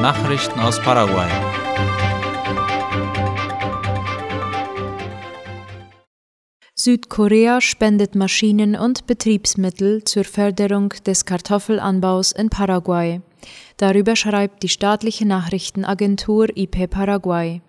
Nachrichten 0.00 0.58
aus 0.60 0.80
Paraguay. 0.80 1.28
Südkorea 6.74 7.60
spendet 7.60 8.14
Maschinen 8.14 8.76
und 8.76 9.06
Betriebsmittel 9.06 10.02
zur 10.04 10.24
Förderung 10.24 10.94
des 11.04 11.26
Kartoffelanbaus 11.26 12.32
in 12.32 12.48
Paraguay. 12.48 13.20
Darüber 13.76 14.16
schreibt 14.16 14.62
die 14.62 14.70
staatliche 14.70 15.28
Nachrichtenagentur 15.28 16.46
IP 16.56 16.88
Paraguay. 16.88 17.60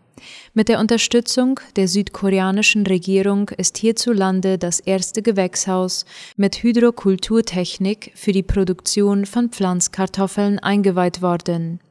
Mit 0.54 0.70
der 0.70 0.80
Unterstützung 0.80 1.60
der 1.76 1.90
südkoreanischen 1.90 2.88
Regierung 2.88 3.50
ist 3.58 3.78
hierzulande 3.78 4.58
das 4.58 4.80
erste 4.80 5.22
Gewächshaus 5.22 6.06
mit 6.38 6.64
Hydrokulturtechnik 6.64 8.14
für 8.16 8.32
die 8.32 8.44
Produktion 8.44 9.26
von 9.26 9.50
Pflanzkartoffeln 9.50 10.60
eingeweiht 10.60 11.22
worden. 11.22 11.82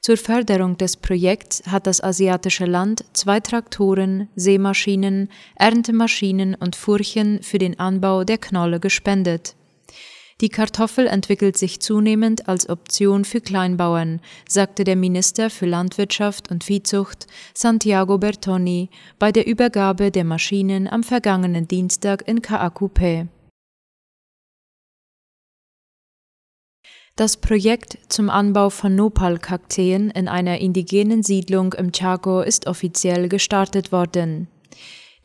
Zur 0.00 0.16
Förderung 0.16 0.78
des 0.78 0.96
Projekts 0.96 1.62
hat 1.66 1.86
das 1.86 2.02
asiatische 2.02 2.64
Land 2.66 3.04
zwei 3.12 3.40
Traktoren, 3.40 4.28
Seemaschinen, 4.36 5.28
Erntemaschinen 5.56 6.54
und 6.54 6.76
Furchen 6.76 7.42
für 7.42 7.58
den 7.58 7.78
Anbau 7.78 8.24
der 8.24 8.38
Knolle 8.38 8.80
gespendet. 8.80 9.54
Die 10.40 10.50
Kartoffel 10.50 11.08
entwickelt 11.08 11.58
sich 11.58 11.80
zunehmend 11.80 12.48
als 12.48 12.68
Option 12.68 13.24
für 13.24 13.40
Kleinbauern, 13.40 14.20
sagte 14.48 14.84
der 14.84 14.94
Minister 14.94 15.50
für 15.50 15.66
Landwirtschaft 15.66 16.48
und 16.48 16.62
Viehzucht 16.62 17.26
Santiago 17.54 18.18
Bertoni 18.18 18.88
bei 19.18 19.32
der 19.32 19.48
Übergabe 19.48 20.12
der 20.12 20.24
Maschinen 20.24 20.86
am 20.86 21.02
vergangenen 21.02 21.66
Dienstag 21.66 22.26
in 22.28 22.40
Kaakupe. 22.40 23.26
Das 27.18 27.36
Projekt 27.36 27.98
zum 28.06 28.30
Anbau 28.30 28.70
von 28.70 28.94
Nopal-Kakteen 28.94 30.10
in 30.10 30.28
einer 30.28 30.58
indigenen 30.58 31.24
Siedlung 31.24 31.72
im 31.72 31.90
Chaco 31.90 32.42
ist 32.42 32.68
offiziell 32.68 33.28
gestartet 33.28 33.90
worden. 33.90 34.46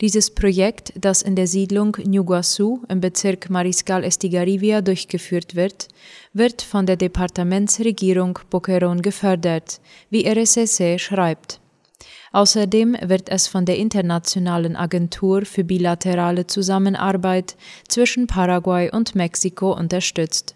Dieses 0.01 0.31
Projekt, 0.31 0.93
das 0.99 1.21
in 1.21 1.35
der 1.35 1.45
Siedlung 1.45 1.95
Ñuguazu 2.03 2.81
im 2.89 2.99
Bezirk 2.99 3.51
Mariscal 3.51 4.03
Estigarribia 4.03 4.81
durchgeführt 4.81 5.53
wird, 5.53 5.87
wird 6.33 6.63
von 6.63 6.87
der 6.87 6.95
Departementsregierung 6.95 8.39
Boquerón 8.49 9.03
gefördert, 9.03 9.79
wie 10.09 10.27
RSSE 10.27 10.97
schreibt. 10.97 11.61
Außerdem 12.31 12.97
wird 13.03 13.29
es 13.29 13.47
von 13.47 13.65
der 13.65 13.77
Internationalen 13.77 14.75
Agentur 14.75 15.45
für 15.45 15.63
bilaterale 15.63 16.47
Zusammenarbeit 16.47 17.55
zwischen 17.87 18.25
Paraguay 18.25 18.89
und 18.91 19.13
Mexiko 19.13 19.77
unterstützt. 19.77 20.55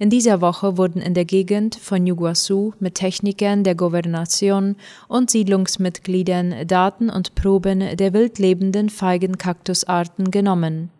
In 0.00 0.10
dieser 0.10 0.40
Woche 0.40 0.76
wurden 0.76 1.02
in 1.02 1.14
der 1.14 1.24
Gegend 1.24 1.74
von 1.74 2.06
Yuguasu 2.06 2.72
mit 2.78 2.94
Technikern 2.94 3.64
der 3.64 3.74
Gouvernation 3.74 4.76
und 5.08 5.28
Siedlungsmitgliedern 5.28 6.68
Daten 6.68 7.10
und 7.10 7.34
Proben 7.34 7.96
der 7.96 8.12
wildlebenden 8.12 8.90
Feigenkaktusarten 8.90 10.30
genommen. 10.30 10.90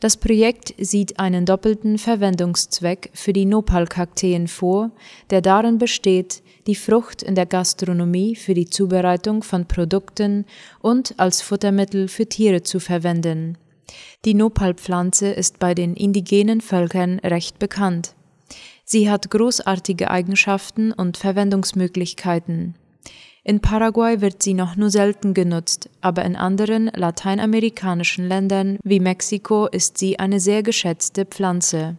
Das 0.00 0.16
Projekt 0.16 0.74
sieht 0.78 1.18
einen 1.18 1.44
doppelten 1.44 1.98
Verwendungszweck 1.98 3.10
für 3.12 3.34
die 3.34 3.44
Nopalkakteen 3.44 4.48
vor, 4.48 4.90
der 5.28 5.42
darin 5.42 5.78
besteht, 5.78 6.42
die 6.66 6.74
Frucht 6.74 7.22
in 7.22 7.34
der 7.34 7.46
Gastronomie 7.46 8.36
für 8.36 8.54
die 8.54 8.68
Zubereitung 8.68 9.42
von 9.42 9.66
Produkten 9.66 10.46
und 10.80 11.14
als 11.18 11.42
Futtermittel 11.42 12.08
für 12.08 12.26
Tiere 12.26 12.62
zu 12.62 12.80
verwenden. 12.80 13.58
Die 14.24 14.34
Nopalpflanze 14.34 15.28
ist 15.28 15.58
bei 15.58 15.74
den 15.74 15.94
indigenen 15.94 16.60
Völkern 16.60 17.18
recht 17.20 17.58
bekannt. 17.58 18.14
Sie 18.84 19.10
hat 19.10 19.30
großartige 19.30 20.10
Eigenschaften 20.10 20.92
und 20.92 21.16
Verwendungsmöglichkeiten. 21.16 22.74
In 23.42 23.60
Paraguay 23.60 24.22
wird 24.22 24.42
sie 24.42 24.54
noch 24.54 24.76
nur 24.76 24.88
selten 24.88 25.34
genutzt, 25.34 25.90
aber 26.00 26.24
in 26.24 26.34
anderen 26.34 26.86
lateinamerikanischen 26.86 28.26
Ländern 28.26 28.78
wie 28.82 29.00
Mexiko 29.00 29.66
ist 29.66 29.98
sie 29.98 30.18
eine 30.18 30.40
sehr 30.40 30.62
geschätzte 30.62 31.26
Pflanze. 31.26 31.98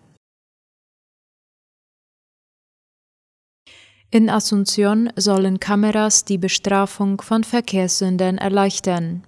In 4.10 4.30
Asunción 4.30 5.12
sollen 5.18 5.60
Kameras 5.60 6.26
die 6.26 6.38
Bestrafung 6.38 7.22
von 7.22 7.44
Verkehrssündern 7.44 8.38
erleichtern. 8.38 9.24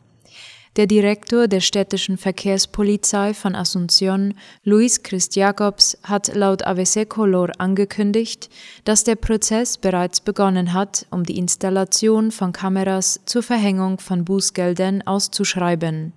Der 0.77 0.85
Direktor 0.85 1.47
der 1.47 1.59
städtischen 1.59 2.19
Verkehrspolizei 2.19 3.33
von 3.33 3.55
Asunción, 3.55 4.35
Luis 4.63 5.01
Christ 5.01 5.35
Jacobs, 5.35 5.97
hat 6.03 6.35
laut 6.35 6.61
AVC 6.67 7.09
Color 7.09 7.49
angekündigt, 7.57 8.47
dass 8.83 9.03
der 9.03 9.15
Prozess 9.15 9.79
bereits 9.79 10.21
begonnen 10.21 10.73
hat, 10.73 11.07
um 11.09 11.23
die 11.23 11.39
Installation 11.39 12.29
von 12.29 12.51
Kameras 12.51 13.19
zur 13.25 13.41
Verhängung 13.41 13.97
von 13.97 14.23
Bußgeldern 14.23 15.01
auszuschreiben. 15.01 16.13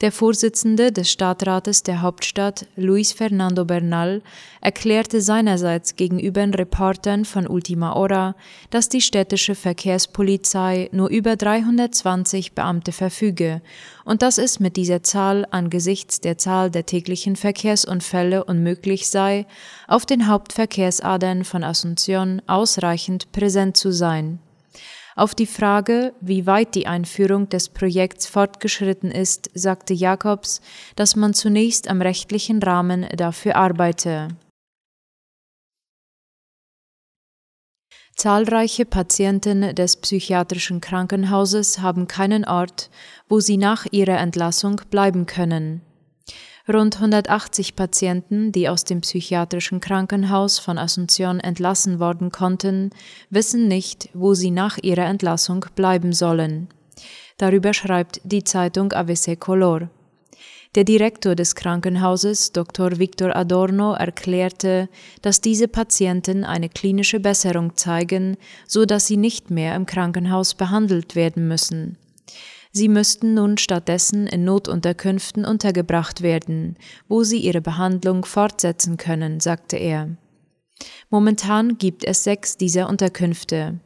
Der 0.00 0.12
Vorsitzende 0.12 0.92
des 0.92 1.10
Stadtrates 1.10 1.82
der 1.82 2.00
Hauptstadt, 2.00 2.66
Luis 2.74 3.12
Fernando 3.12 3.66
Bernal, 3.66 4.22
erklärte 4.62 5.20
seinerseits 5.20 5.94
gegenüber 5.94 6.40
Reportern 6.40 7.26
von 7.26 7.46
Ultima 7.46 7.94
Hora, 7.94 8.34
dass 8.70 8.88
die 8.88 9.02
städtische 9.02 9.54
Verkehrspolizei 9.54 10.88
nur 10.92 11.10
über 11.10 11.36
320 11.36 12.54
Beamte 12.54 12.92
verfüge 12.92 13.60
und 14.06 14.22
dass 14.22 14.38
es 14.38 14.58
mit 14.58 14.78
dieser 14.78 15.02
Zahl 15.02 15.46
angesichts 15.50 16.22
der 16.22 16.38
Zahl 16.38 16.70
der 16.70 16.86
täglichen 16.86 17.36
Verkehrsunfälle 17.36 18.44
unmöglich 18.44 19.06
sei, 19.10 19.44
auf 19.86 20.06
den 20.06 20.28
Hauptverkehrsadern 20.28 21.44
von 21.44 21.62
Asunción 21.62 22.40
ausreichend 22.46 23.32
präsent 23.32 23.76
zu 23.76 23.92
sein. 23.92 24.38
Auf 25.16 25.34
die 25.34 25.46
Frage, 25.46 26.14
wie 26.20 26.46
weit 26.46 26.74
die 26.74 26.86
Einführung 26.86 27.48
des 27.48 27.68
Projekts 27.68 28.26
fortgeschritten 28.26 29.10
ist, 29.10 29.50
sagte 29.54 29.92
Jacobs, 29.92 30.60
dass 30.96 31.16
man 31.16 31.34
zunächst 31.34 31.88
am 31.88 32.00
rechtlichen 32.00 32.62
Rahmen 32.62 33.06
dafür 33.16 33.56
arbeite. 33.56 34.28
Zahlreiche 38.14 38.84
Patienten 38.84 39.74
des 39.74 39.96
psychiatrischen 39.96 40.82
Krankenhauses 40.82 41.78
haben 41.78 42.06
keinen 42.06 42.44
Ort, 42.44 42.90
wo 43.28 43.40
sie 43.40 43.56
nach 43.56 43.86
ihrer 43.90 44.18
Entlassung 44.18 44.82
bleiben 44.90 45.24
können. 45.24 45.80
Rund 46.72 46.96
180 46.96 47.74
Patienten, 47.74 48.52
die 48.52 48.68
aus 48.68 48.84
dem 48.84 49.00
psychiatrischen 49.00 49.80
Krankenhaus 49.80 50.58
von 50.58 50.78
Asunción 50.78 51.40
entlassen 51.40 51.98
worden 51.98 52.30
konnten, 52.30 52.90
wissen 53.28 53.66
nicht, 53.66 54.08
wo 54.14 54.34
sie 54.34 54.50
nach 54.50 54.78
ihrer 54.78 55.06
Entlassung 55.06 55.66
bleiben 55.74 56.12
sollen. 56.12 56.68
Darüber 57.38 57.74
schreibt 57.74 58.20
die 58.24 58.44
Zeitung 58.44 58.92
AVC 58.92 59.38
Color. 59.38 59.90
Der 60.76 60.84
Direktor 60.84 61.34
des 61.34 61.56
Krankenhauses, 61.56 62.52
Dr. 62.52 62.98
Victor 63.00 63.34
Adorno, 63.34 63.94
erklärte, 63.94 64.88
dass 65.20 65.40
diese 65.40 65.66
Patienten 65.66 66.44
eine 66.44 66.68
klinische 66.68 67.18
Besserung 67.18 67.76
zeigen, 67.76 68.36
so 68.68 68.84
dass 68.84 69.08
sie 69.08 69.16
nicht 69.16 69.50
mehr 69.50 69.74
im 69.74 69.86
Krankenhaus 69.86 70.54
behandelt 70.54 71.16
werden 71.16 71.48
müssen. 71.48 71.98
Sie 72.72 72.88
müssten 72.88 73.34
nun 73.34 73.58
stattdessen 73.58 74.26
in 74.28 74.44
Notunterkünften 74.44 75.44
untergebracht 75.44 76.22
werden, 76.22 76.76
wo 77.08 77.24
sie 77.24 77.38
ihre 77.38 77.60
Behandlung 77.60 78.24
fortsetzen 78.24 78.96
können, 78.96 79.40
sagte 79.40 79.76
er. 79.76 80.10
Momentan 81.10 81.78
gibt 81.78 82.04
es 82.04 82.24
sechs 82.24 82.56
dieser 82.56 82.88
Unterkünfte. 82.88 83.80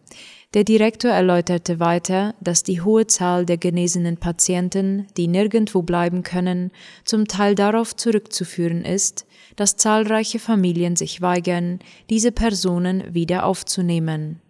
Der 0.53 0.63
Direktor 0.63 1.11
erläuterte 1.11 1.81
weiter, 1.81 2.37
dass 2.41 2.63
die 2.63 2.81
hohe 2.81 3.09
Zahl 3.09 3.45
der 3.45 3.57
genesenen 3.57 4.19
Patienten, 4.19 5.09
die 5.17 5.27
nirgendwo 5.27 5.83
bleiben 5.83 6.23
können, 6.23 6.71
zum 7.05 7.27
Teil 7.27 7.57
darauf 7.57 7.97
zurückzuführen 7.97 8.85
ist, 8.85 9.27
dass 9.57 9.77
zahlreiche 9.77 10.39
Familien 10.39 10.95
sich 10.95 11.21
weigern, 11.21 11.81
diese 12.09 12.31
Personen 12.31 13.03
wieder 13.13 13.47
aufzunehmen. 13.47 14.41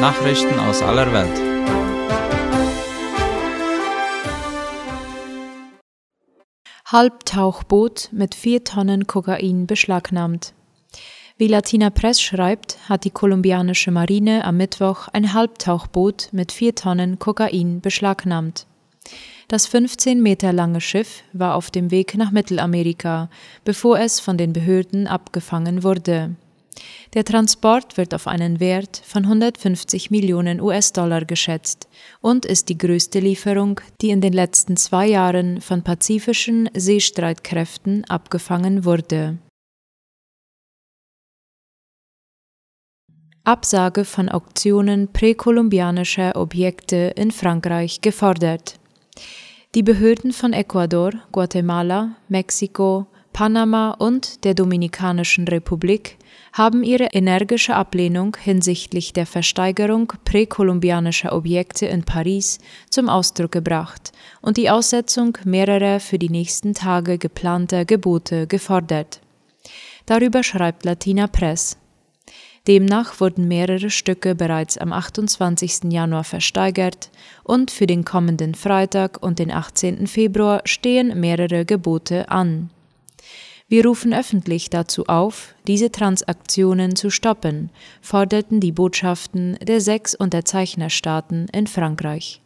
Nachrichten 0.00 0.58
aus 0.60 0.82
aller 0.82 1.10
Welt. 1.10 1.40
Halbtauchboot 6.84 8.10
mit 8.12 8.34
vier 8.34 8.62
Tonnen 8.62 9.06
Kokain 9.06 9.66
beschlagnahmt. 9.66 10.52
Wie 11.38 11.48
Latina 11.48 11.88
Press 11.88 12.20
schreibt, 12.20 12.76
hat 12.90 13.04
die 13.04 13.10
kolumbianische 13.10 13.90
Marine 13.90 14.44
am 14.44 14.58
Mittwoch 14.58 15.08
ein 15.08 15.32
Halbtauchboot 15.32 16.28
mit 16.32 16.52
vier 16.52 16.74
Tonnen 16.74 17.18
Kokain 17.18 17.80
beschlagnahmt. 17.80 18.66
Das 19.48 19.66
15 19.66 20.22
Meter 20.22 20.52
lange 20.52 20.82
Schiff 20.82 21.22
war 21.32 21.54
auf 21.54 21.70
dem 21.70 21.90
Weg 21.90 22.16
nach 22.16 22.32
Mittelamerika, 22.32 23.30
bevor 23.64 23.98
es 23.98 24.20
von 24.20 24.36
den 24.36 24.52
Behörden 24.52 25.06
abgefangen 25.06 25.82
wurde. 25.82 26.36
Der 27.14 27.24
Transport 27.24 27.96
wird 27.96 28.12
auf 28.14 28.26
einen 28.26 28.60
Wert 28.60 29.00
von 29.04 29.24
150 29.24 30.10
Millionen 30.10 30.60
US-Dollar 30.60 31.24
geschätzt 31.24 31.88
und 32.20 32.44
ist 32.44 32.68
die 32.68 32.78
größte 32.78 33.20
Lieferung, 33.20 33.80
die 34.00 34.10
in 34.10 34.20
den 34.20 34.32
letzten 34.32 34.76
zwei 34.76 35.06
Jahren 35.06 35.60
von 35.60 35.82
pazifischen 35.82 36.68
Seestreitkräften 36.74 38.04
abgefangen 38.04 38.84
wurde. 38.84 39.38
Absage 43.44 44.04
von 44.04 44.28
Auktionen 44.28 45.12
präkolumbianischer 45.12 46.34
Objekte 46.34 47.12
in 47.14 47.30
Frankreich 47.30 48.00
gefordert. 48.00 48.80
Die 49.76 49.84
Behörden 49.84 50.32
von 50.32 50.52
Ecuador, 50.52 51.12
Guatemala, 51.30 52.16
Mexiko, 52.28 53.06
Panama 53.32 53.90
und 53.90 54.44
der 54.44 54.54
Dominikanischen 54.54 55.46
Republik 55.46 56.16
haben 56.56 56.82
ihre 56.82 57.08
energische 57.12 57.76
Ablehnung 57.76 58.34
hinsichtlich 58.42 59.12
der 59.12 59.26
Versteigerung 59.26 60.14
präkolumbianischer 60.24 61.34
Objekte 61.34 61.84
in 61.84 62.02
Paris 62.02 62.58
zum 62.88 63.10
Ausdruck 63.10 63.52
gebracht 63.52 64.12
und 64.40 64.56
die 64.56 64.70
Aussetzung 64.70 65.36
mehrerer 65.44 66.00
für 66.00 66.18
die 66.18 66.30
nächsten 66.30 66.72
Tage 66.72 67.18
geplanter 67.18 67.84
Gebote 67.84 68.46
gefordert. 68.46 69.20
Darüber 70.06 70.42
schreibt 70.42 70.86
Latina 70.86 71.26
Press. 71.26 71.76
Demnach 72.66 73.20
wurden 73.20 73.46
mehrere 73.48 73.90
Stücke 73.90 74.34
bereits 74.34 74.78
am 74.78 74.94
28. 74.94 75.92
Januar 75.92 76.24
versteigert 76.24 77.10
und 77.44 77.70
für 77.70 77.86
den 77.86 78.06
kommenden 78.06 78.54
Freitag 78.54 79.22
und 79.22 79.38
den 79.38 79.50
18. 79.50 80.06
Februar 80.06 80.62
stehen 80.64 81.20
mehrere 81.20 81.66
Gebote 81.66 82.30
an. 82.30 82.70
Wir 83.68 83.84
rufen 83.84 84.14
öffentlich 84.14 84.70
dazu 84.70 85.06
auf, 85.06 85.54
diese 85.66 85.90
Transaktionen 85.90 86.94
zu 86.94 87.10
stoppen, 87.10 87.70
forderten 88.00 88.60
die 88.60 88.70
Botschaften 88.70 89.58
der 89.60 89.80
sechs 89.80 90.14
Unterzeichnerstaaten 90.14 91.48
in 91.52 91.66
Frankreich. 91.66 92.40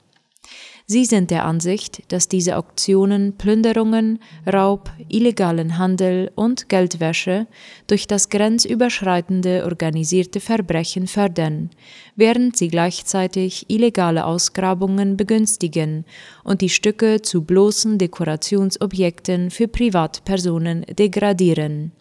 Sie 0.93 1.05
sind 1.05 1.31
der 1.31 1.45
Ansicht, 1.45 2.03
dass 2.09 2.27
diese 2.27 2.57
Auktionen 2.57 3.35
Plünderungen, 3.39 4.19
Raub, 4.45 4.91
illegalen 5.09 5.79
Handel 5.79 6.33
und 6.35 6.69
Geldwäsche 6.69 7.47
durch 7.87 8.09
das 8.09 8.29
grenzüberschreitende 8.29 9.67
organisierte 9.67 10.41
Verbrechen 10.41 11.07
fördern, 11.07 11.71
während 12.17 12.57
sie 12.57 12.67
gleichzeitig 12.67 13.67
illegale 13.71 14.25
Ausgrabungen 14.25 15.17
begünstigen 15.17 16.07
und 16.43 16.61
die 16.61 16.69
Stücke 16.69 17.23
zu 17.23 17.43
bloßen 17.45 17.97
Dekorationsobjekten 17.97 19.53
für 19.53 19.69
Privatpersonen 19.69 20.85
degradieren. 20.99 21.93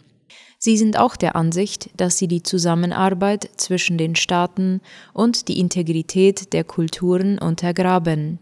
Sie 0.57 0.77
sind 0.77 0.97
auch 0.97 1.15
der 1.15 1.35
Ansicht, 1.35 1.91
dass 1.95 2.17
sie 2.17 2.27
die 2.27 2.41
Zusammenarbeit 2.41 3.51
zwischen 3.55 3.99
den 3.99 4.15
Staaten 4.15 4.81
und 5.13 5.47
die 5.47 5.59
Integrität 5.59 6.53
der 6.53 6.63
Kulturen 6.63 7.37
untergraben. 7.37 8.39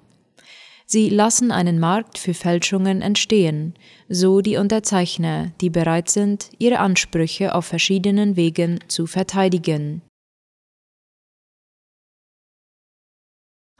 Sie 0.89 1.09
lassen 1.09 1.51
einen 1.51 1.79
Markt 1.79 2.17
für 2.17 2.33
Fälschungen 2.33 3.01
entstehen, 3.01 3.73
so 4.07 4.39
die 4.39 4.55
Unterzeichner, 4.55 5.51
die 5.59 5.69
bereit 5.69 6.09
sind, 6.09 6.49
ihre 6.59 6.79
Ansprüche 6.79 7.53
auf 7.53 7.65
verschiedenen 7.65 8.37
Wegen 8.37 8.79
zu 8.87 9.05
verteidigen. 9.05 10.01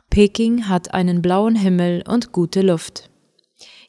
Peking 0.09 0.67
hat 0.67 0.93
einen 0.93 1.21
blauen 1.21 1.55
Himmel 1.55 2.03
und 2.05 2.33
gute 2.33 2.61
Luft. 2.61 3.09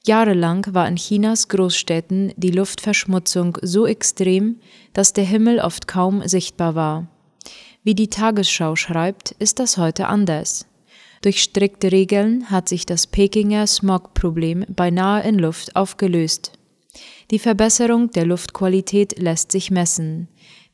Jahrelang 0.07 0.67
war 0.73 0.87
in 0.87 0.95
Chinas 0.95 1.49
Großstädten 1.49 2.33
die 2.37 2.53
Luftverschmutzung 2.53 3.59
so 3.63 3.85
extrem, 3.85 4.61
dass 4.93 5.13
der 5.13 5.25
Himmel 5.25 5.59
oft 5.59 5.89
kaum 5.89 6.23
sichtbar 6.29 6.77
war. 6.77 7.09
Wie 7.83 7.97
die 7.97 8.11
Tagesschau 8.11 8.77
schreibt, 8.77 9.33
ist 9.33 9.59
das 9.59 9.77
heute 9.77 10.07
anders. 10.07 10.67
Durch 11.23 11.43
strikte 11.43 11.91
Regeln 11.91 12.51
hat 12.51 12.69
sich 12.69 12.87
das 12.87 13.07
Pekinger 13.07 13.67
Smog-Problem 13.67 14.65
beinahe 14.69 15.27
in 15.29 15.39
Luft 15.39 15.75
aufgelöst. 15.75 16.53
Die 17.31 17.39
Verbesserung 17.39 18.11
der 18.11 18.27
Luftqualität 18.27 19.19
lässt 19.19 19.53
sich 19.53 19.71
messen. 19.71 20.29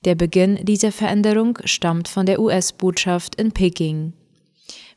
Der 0.04 0.14
Beginn 0.14 0.64
dieser 0.64 0.92
Veränderung 0.92 1.58
stammt 1.64 2.08
von 2.08 2.26
der 2.26 2.40
US-Botschaft 2.40 3.34
in 3.36 3.52
Peking. 3.52 4.12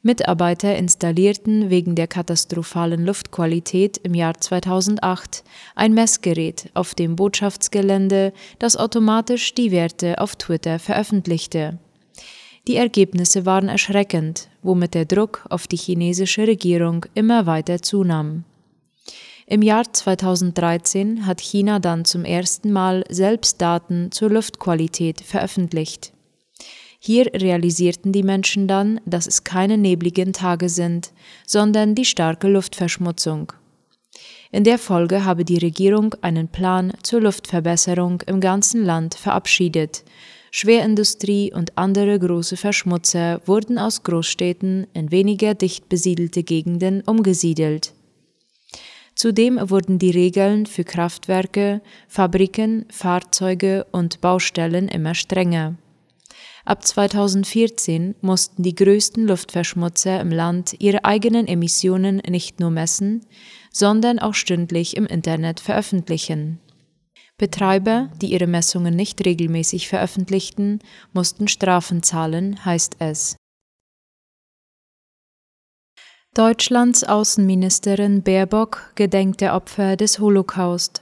Mitarbeiter 0.01 0.75
installierten 0.77 1.69
wegen 1.69 1.95
der 1.95 2.07
katastrophalen 2.07 3.05
Luftqualität 3.05 3.97
im 3.97 4.13
Jahr 4.13 4.39
2008 4.39 5.44
ein 5.75 5.94
Messgerät 5.94 6.69
auf 6.73 6.94
dem 6.94 7.15
Botschaftsgelände, 7.15 8.31
das 8.59 8.77
automatisch 8.77 9.53
die 9.53 9.71
Werte 9.71 10.21
auf 10.21 10.35
Twitter 10.35 10.79
veröffentlichte. 10.79 11.79
Die 12.67 12.75
Ergebnisse 12.75 13.45
waren 13.45 13.69
erschreckend, 13.69 14.49
womit 14.61 14.93
der 14.93 15.05
Druck 15.05 15.45
auf 15.49 15.67
die 15.67 15.77
chinesische 15.77 16.45
Regierung 16.45 17.05
immer 17.13 17.45
weiter 17.45 17.81
zunahm. 17.81 18.43
Im 19.45 19.61
Jahr 19.61 19.93
2013 19.93 21.25
hat 21.25 21.39
China 21.39 21.79
dann 21.79 22.03
zum 22.03 22.25
ersten 22.25 22.73
Mal 22.73 23.05
selbst 23.07 23.61
Daten 23.61 24.11
zur 24.11 24.31
Luftqualität 24.31 25.21
veröffentlicht. 25.21 26.11
Hier 26.99 27.27
realisierten 27.33 28.11
die 28.11 28.23
Menschen 28.23 28.67
dann, 28.67 28.99
dass 29.05 29.27
es 29.27 29.45
keine 29.45 29.77
nebligen 29.77 30.33
Tage 30.33 30.67
sind, 30.67 31.13
sondern 31.45 31.95
die 31.95 32.03
starke 32.03 32.49
Luftverschmutzung. 32.49 33.53
In 34.51 34.65
der 34.65 34.77
Folge 34.77 35.23
habe 35.23 35.45
die 35.45 35.57
Regierung 35.57 36.15
einen 36.21 36.49
Plan 36.49 36.91
zur 37.03 37.21
Luftverbesserung 37.21 38.23
im 38.27 38.41
ganzen 38.41 38.83
Land 38.83 39.15
verabschiedet, 39.15 40.03
Schwerindustrie 40.59 41.54
und 41.54 41.77
andere 41.77 42.18
große 42.18 42.57
Verschmutzer 42.57 43.42
wurden 43.45 43.77
aus 43.77 44.01
Großstädten 44.01 44.88
in 44.92 45.12
weniger 45.12 45.54
dicht 45.54 45.88
besiedelte 45.88 46.42
Gegenden 46.42 47.01
umgesiedelt. 47.01 47.94
Zudem 49.13 49.59
wurden 49.69 50.00
die 50.00 50.09
Regeln 50.09 50.65
für 50.65 50.83
Kraftwerke, 50.83 51.81
Fabriken, 52.07 52.88
Fahrzeuge 52.89 53.86
und 53.92 54.19
Baustellen 54.19 54.88
immer 54.88 55.13
strenger. 55.13 55.75
Ab 56.65 56.83
2014 56.83 58.15
mussten 58.21 58.63
die 58.63 58.74
größten 58.74 59.27
Luftverschmutzer 59.27 60.19
im 60.19 60.31
Land 60.31 60.74
ihre 60.80 61.06
eigenen 61.06 61.48
Emissionen 61.48 62.18
nicht 62.27 62.59
nur 62.59 62.71
messen, 62.71 63.21
sondern 63.71 64.18
auch 64.18 64.33
stündlich 64.33 64.98
im 64.98 65.06
Internet 65.06 65.59
veröffentlichen. 65.59 66.59
Betreiber, 67.37 68.09
die 68.21 68.31
ihre 68.33 68.47
Messungen 68.47 68.95
nicht 68.95 69.23
regelmäßig 69.23 69.87
veröffentlichten, 69.87 70.79
mussten 71.13 71.47
Strafen 71.47 72.01
zahlen, 72.01 72.63
heißt 72.65 72.95
es. 72.99 73.35
Deutschlands 76.33 77.03
Außenministerin 77.03 78.21
Baerbock 78.21 78.91
gedenkt 78.95 79.41
der 79.41 79.55
Opfer 79.55 79.95
des 79.95 80.19
Holocaust. 80.19 81.01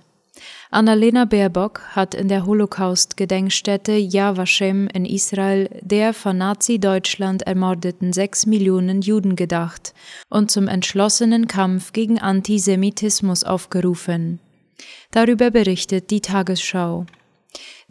Annalena 0.71 1.25
Baerbock 1.25 1.81
hat 1.95 2.13
in 2.13 2.27
der 2.27 2.45
Holocaust-Gedenkstätte 2.45 3.93
Yad 3.93 4.37
Vashem 4.37 4.87
in 4.87 5.05
Israel 5.05 5.69
der 5.81 6.13
von 6.13 6.37
Nazi-Deutschland 6.37 7.43
ermordeten 7.43 8.11
sechs 8.11 8.45
Millionen 8.45 9.01
Juden 9.01 9.35
gedacht 9.35 9.93
und 10.29 10.51
zum 10.51 10.67
entschlossenen 10.67 11.47
Kampf 11.47 11.93
gegen 11.93 12.19
Antisemitismus 12.19 13.43
aufgerufen. 13.43 14.39
Darüber 15.11 15.51
berichtet 15.51 16.11
die 16.11 16.21
Tagesschau. 16.21 17.05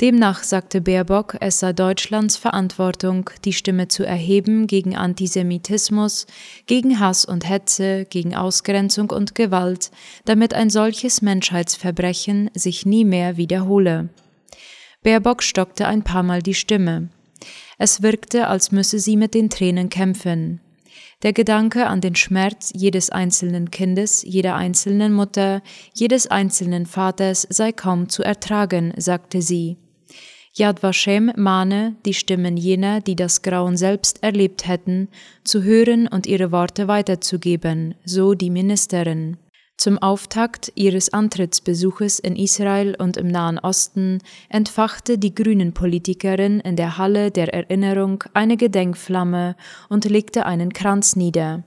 Demnach 0.00 0.42
sagte 0.42 0.80
Baerbock, 0.80 1.36
es 1.40 1.60
sei 1.60 1.72
Deutschlands 1.72 2.36
Verantwortung, 2.36 3.30
die 3.44 3.52
Stimme 3.52 3.88
zu 3.88 4.04
erheben 4.04 4.66
gegen 4.66 4.96
Antisemitismus, 4.96 6.26
gegen 6.66 6.98
Hass 6.98 7.24
und 7.24 7.48
Hetze, 7.48 8.04
gegen 8.04 8.34
Ausgrenzung 8.34 9.10
und 9.10 9.34
Gewalt, 9.34 9.92
damit 10.24 10.52
ein 10.52 10.68
solches 10.68 11.22
Menschheitsverbrechen 11.22 12.50
sich 12.54 12.84
nie 12.86 13.04
mehr 13.04 13.36
wiederhole. 13.36 14.08
Baerbock 15.02 15.42
stockte 15.42 15.86
ein 15.86 16.02
paar 16.02 16.24
Mal 16.24 16.42
die 16.42 16.54
Stimme. 16.54 17.08
Es 17.78 18.02
wirkte, 18.02 18.48
als 18.48 18.72
müsse 18.72 18.98
sie 18.98 19.16
mit 19.16 19.34
den 19.34 19.50
Tränen 19.50 19.90
kämpfen. 19.90 20.60
Der 21.24 21.32
Gedanke 21.32 21.86
an 21.86 22.02
den 22.02 22.16
Schmerz 22.16 22.70
jedes 22.74 23.08
einzelnen 23.08 23.70
Kindes, 23.70 24.22
jeder 24.26 24.56
einzelnen 24.56 25.14
Mutter, 25.14 25.62
jedes 25.94 26.26
einzelnen 26.26 26.84
Vaters 26.84 27.46
sei 27.48 27.72
kaum 27.72 28.10
zu 28.10 28.22
ertragen, 28.22 28.92
sagte 28.98 29.40
sie. 29.40 29.78
Yad 30.52 30.82
Vashem 30.82 31.32
mahne, 31.34 31.96
die 32.04 32.12
Stimmen 32.12 32.58
jener, 32.58 33.00
die 33.00 33.16
das 33.16 33.40
Grauen 33.40 33.78
selbst 33.78 34.22
erlebt 34.22 34.68
hätten, 34.68 35.08
zu 35.44 35.62
hören 35.62 36.08
und 36.08 36.26
ihre 36.26 36.52
Worte 36.52 36.88
weiterzugeben, 36.88 37.94
so 38.04 38.34
die 38.34 38.50
Ministerin. 38.50 39.38
Zum 39.76 39.98
Auftakt 39.98 40.72
ihres 40.76 41.12
Antrittsbesuches 41.12 42.18
in 42.18 42.36
Israel 42.36 42.96
und 42.98 43.16
im 43.16 43.26
Nahen 43.26 43.58
Osten 43.58 44.20
entfachte 44.48 45.18
die 45.18 45.34
Grünen-Politikerin 45.34 46.60
in 46.60 46.76
der 46.76 46.96
Halle 46.96 47.30
der 47.30 47.52
Erinnerung 47.52 48.24
eine 48.34 48.56
Gedenkflamme 48.56 49.56
und 49.88 50.04
legte 50.04 50.46
einen 50.46 50.72
Kranz 50.72 51.16
nieder. 51.16 51.64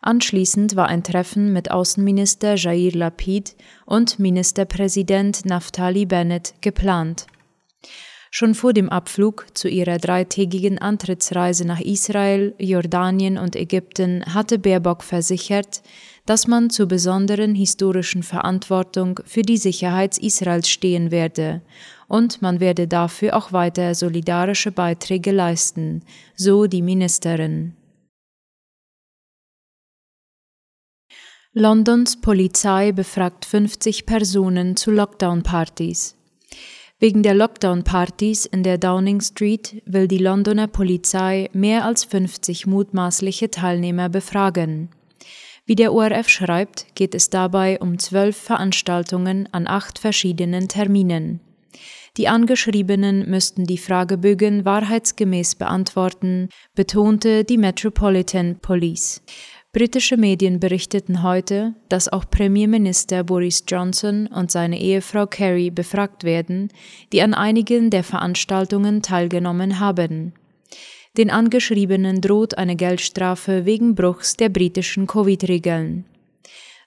Anschließend 0.00 0.76
war 0.76 0.86
ein 0.88 1.02
Treffen 1.02 1.52
mit 1.52 1.70
Außenminister 1.70 2.54
Jair 2.56 2.92
Lapid 2.92 3.54
und 3.84 4.18
Ministerpräsident 4.18 5.44
Naftali 5.44 6.06
Bennett 6.06 6.54
geplant. 6.60 7.26
Schon 8.38 8.54
vor 8.54 8.74
dem 8.74 8.90
Abflug 8.90 9.46
zu 9.54 9.66
ihrer 9.66 9.96
dreitägigen 9.96 10.76
Antrittsreise 10.76 11.66
nach 11.66 11.80
Israel, 11.80 12.54
Jordanien 12.58 13.38
und 13.38 13.56
Ägypten 13.56 14.22
hatte 14.26 14.58
Baerbock 14.58 15.02
versichert, 15.02 15.82
dass 16.26 16.46
man 16.46 16.68
zur 16.68 16.84
besonderen 16.84 17.54
historischen 17.54 18.22
Verantwortung 18.22 19.20
für 19.24 19.40
die 19.40 19.56
Sicherheit 19.56 20.18
Israels 20.18 20.68
stehen 20.68 21.10
werde 21.10 21.62
und 22.08 22.42
man 22.42 22.60
werde 22.60 22.86
dafür 22.86 23.34
auch 23.34 23.54
weiter 23.54 23.94
solidarische 23.94 24.70
Beiträge 24.70 25.32
leisten, 25.32 26.02
so 26.34 26.66
die 26.66 26.82
Ministerin. 26.82 27.74
Londons 31.54 32.20
Polizei 32.20 32.92
befragt 32.92 33.46
50 33.46 34.04
Personen 34.04 34.76
zu 34.76 34.90
Lockdown-Partys. 34.90 36.16
Wegen 36.98 37.22
der 37.22 37.34
Lockdown-Partys 37.34 38.46
in 38.46 38.62
der 38.62 38.78
Downing 38.78 39.20
Street 39.20 39.82
will 39.84 40.08
die 40.08 40.16
Londoner 40.16 40.66
Polizei 40.66 41.50
mehr 41.52 41.84
als 41.84 42.04
50 42.04 42.66
mutmaßliche 42.66 43.50
Teilnehmer 43.50 44.08
befragen. 44.08 44.88
Wie 45.66 45.74
der 45.74 45.92
ORF 45.92 46.30
schreibt, 46.30 46.86
geht 46.94 47.14
es 47.14 47.28
dabei 47.28 47.78
um 47.80 47.98
zwölf 47.98 48.38
Veranstaltungen 48.38 49.46
an 49.52 49.66
acht 49.66 49.98
verschiedenen 49.98 50.68
Terminen. 50.68 51.40
Die 52.16 52.28
Angeschriebenen 52.28 53.28
müssten 53.28 53.66
die 53.66 53.76
Fragebögen 53.76 54.64
wahrheitsgemäß 54.64 55.56
beantworten, 55.56 56.48
betonte 56.74 57.44
die 57.44 57.58
Metropolitan 57.58 58.58
Police. 58.58 59.20
Britische 59.76 60.16
Medien 60.16 60.58
berichteten 60.58 61.22
heute, 61.22 61.74
dass 61.90 62.08
auch 62.08 62.24
Premierminister 62.30 63.24
Boris 63.24 63.62
Johnson 63.68 64.26
und 64.26 64.50
seine 64.50 64.80
Ehefrau 64.80 65.26
Kerry 65.26 65.68
befragt 65.68 66.24
werden, 66.24 66.70
die 67.12 67.20
an 67.20 67.34
einigen 67.34 67.90
der 67.90 68.02
Veranstaltungen 68.02 69.02
teilgenommen 69.02 69.78
haben. 69.78 70.32
Den 71.18 71.28
Angeschriebenen 71.28 72.22
droht 72.22 72.56
eine 72.56 72.74
Geldstrafe 72.74 73.66
wegen 73.66 73.94
Bruchs 73.94 74.38
der 74.38 74.48
britischen 74.48 75.06
Covid-Regeln. 75.06 76.06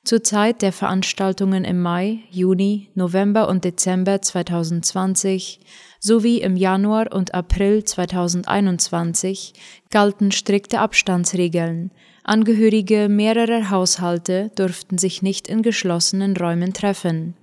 Zur 0.03 0.24
Zeit 0.24 0.63
der 0.63 0.72
Veranstaltungen 0.72 1.65
im 1.65 1.84
Mai, 1.84 2.22
Juni, 2.31 2.89
November 2.96 3.50
und 3.50 3.65
Dezember 3.65 4.19
2020 4.19 5.60
sowie 6.00 6.41
im 6.41 6.55
Januar 6.55 7.13
und 7.13 7.36
April 7.36 7.84
2021 7.84 9.53
galten 9.91 10.31
strikte 10.31 10.79
Abstandsregeln, 10.79 11.91
Angehörige 12.29 13.09
mehrerer 13.09 13.71
Haushalte 13.71 14.51
durften 14.53 15.00
sich 15.00 15.24
nicht 15.24 15.48
in 15.48 15.63
geschlossenen 15.63 16.38
Räumen 16.38 16.75
treffen. 16.75 17.33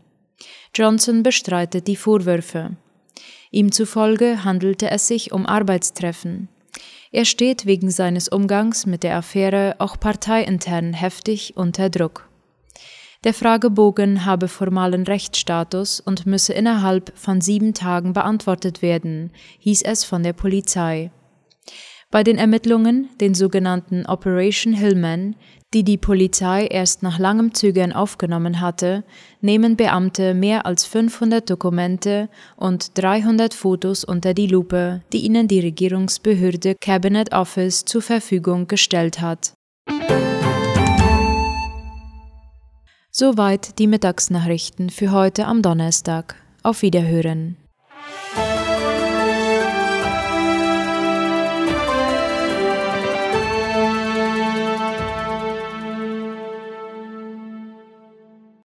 Johnson 0.77 1.25
bestreitet 1.25 1.89
die 1.89 1.97
Vorwürfe. 1.97 2.77
Ihm 3.51 3.73
zufolge 3.73 4.45
handelte 4.45 4.89
es 4.93 5.09
sich 5.09 5.33
um 5.33 5.45
Arbeitstreffen. 5.45 6.47
Er 7.11 7.25
steht 7.25 7.67
wegen 7.67 7.91
seines 7.91 8.29
Umgangs 8.29 8.87
mit 8.87 9.03
der 9.03 9.17
Affäre 9.17 9.75
auch 9.79 9.99
parteiintern 9.99 10.93
heftig 10.93 11.57
unter 11.57 11.91
Druck. 11.91 12.29
Der 13.25 13.35
Fragebogen 13.35 14.25
habe 14.25 14.47
formalen 14.47 15.03
Rechtsstatus 15.03 15.99
und 15.99 16.27
müsse 16.27 16.53
innerhalb 16.53 17.13
von 17.19 17.41
sieben 17.41 17.75
Tagen 17.75 18.13
beantwortet 18.13 18.83
werden, 18.83 19.33
hieß 19.59 19.83
es 19.83 20.05
von 20.05 20.23
der 20.23 20.33
Polizei. 20.33 21.11
Bei 22.13 22.23
den 22.23 22.39
Ermittlungen, 22.39 23.09
den 23.21 23.35
sogenannten 23.35 24.07
Operation 24.07 24.73
Hillman, 24.73 25.35
die 25.75 25.83
die 25.83 25.99
Polizei 25.99 26.67
erst 26.67 27.03
nach 27.03 27.19
langem 27.19 27.53
Zögern 27.53 27.93
aufgenommen 27.93 28.61
hatte, 28.61 29.03
nehmen 29.41 29.77
Beamte 29.77 30.33
mehr 30.33 30.67
als 30.67 30.85
500 30.85 31.51
Dokumente 31.51 32.29
und 32.57 32.97
300 32.97 33.53
Fotos 33.53 34.05
unter 34.05 34.35
die 34.35 34.47
Lupe, 34.47 35.03
die 35.13 35.25
ihnen 35.25 35.49
die 35.49 35.61
Regierungsbehörde 35.61 36.77
Cabinet 36.81 37.33
Office 37.33 37.85
zur 37.85 38.03
Verfügung 38.03 38.69
gestellt 38.69 39.21
hat. 39.21 39.53
Soweit 43.11 43.79
die 43.81 43.89
Mittagsnachrichten 43.89 44.91
für 44.91 45.11
heute 45.11 45.47
am 45.47 45.61
Donnerstag. 45.61 46.37
Auf 46.63 46.83
Wiederhören. 46.83 47.57